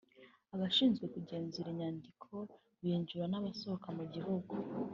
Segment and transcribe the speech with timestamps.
[0.55, 2.29] Abashinzwe kugenzura inyandiko
[2.71, 4.53] z’abinjira n’abasohoka mu gihugu